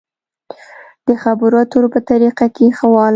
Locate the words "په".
1.93-1.99